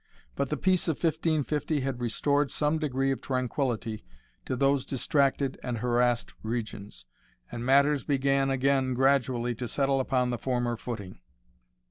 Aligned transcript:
But 0.35 0.49
the 0.49 0.57
peace 0.57 0.87
of 0.87 0.95
1550 0.95 1.81
had 1.81 1.99
restored 2.01 2.49
some 2.49 2.79
degree 2.79 3.11
of 3.11 3.21
tranquillity 3.21 4.03
to 4.47 4.55
those 4.55 4.83
distracted 4.83 5.59
and 5.61 5.77
harassed 5.77 6.33
regions, 6.41 7.05
and 7.51 7.63
matters 7.63 8.03
began 8.03 8.49
again 8.49 8.95
gradually 8.95 9.53
to 9.53 9.67
settle 9.67 9.99
upon 9.99 10.31
the 10.31 10.39
former 10.39 10.75
footing. 10.75 11.19